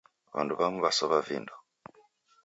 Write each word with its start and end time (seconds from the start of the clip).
W'andu 0.33 0.53
w'amu 0.59 0.79
w'asow'a 0.83 1.19
vindo. 1.27 1.55